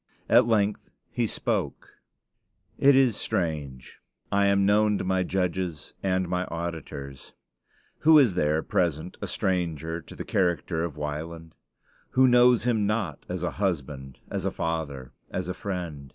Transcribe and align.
At 0.27 0.47
length 0.47 0.89
he 1.11 1.27
spoke: 1.27 1.87
It 2.79 2.95
is 2.95 3.15
strange: 3.15 3.99
I 4.31 4.47
am 4.47 4.65
known 4.65 4.97
to 4.97 5.03
my 5.03 5.21
judges 5.21 5.93
and 6.01 6.27
my 6.27 6.45
auditors. 6.45 7.33
Who 7.99 8.17
is 8.17 8.33
there 8.33 8.63
present 8.63 9.17
a 9.21 9.27
stranger 9.27 10.01
to 10.01 10.15
the 10.15 10.25
character 10.25 10.83
of 10.83 10.97
Wieland? 10.97 11.53
Who 12.17 12.27
knows 12.27 12.63
him 12.63 12.87
not 12.87 13.27
as 13.29 13.43
a 13.43 13.51
husband, 13.61 14.17
as 14.31 14.43
a 14.43 14.49
father, 14.49 15.13
as 15.29 15.47
a 15.47 15.53
friend? 15.53 16.09